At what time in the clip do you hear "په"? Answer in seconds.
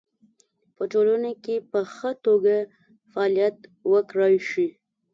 0.75-0.83, 1.71-1.79